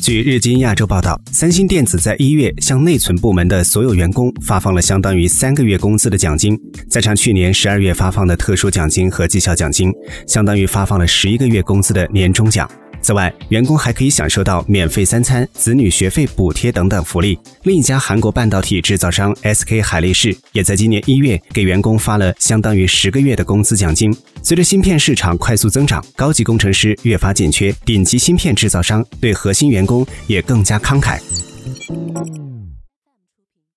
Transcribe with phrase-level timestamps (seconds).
[0.00, 9.92] 据日经亚洲报道，三星电子在一月向内存部门的所有员工发放了相当于三个月工资的奖金，再加去年十二月发放的特殊奖金和绩效奖金，
[10.26, 12.68] 相当于发放了十一个月工资的年终奖。
[13.00, 17.38] 此外，员工还可以享受到免费三餐、子女学费补贴等等福利。
[17.62, 24.14] 另一家韩国半导体制造商 SK 海力士也在今年一月给员工发了相当于十个月的工资奖金。
[24.42, 31.18] 随着芯片市场快速增长，高级工程师越发紧缺，顶级芯片制造商对核心员工也更加慷慨。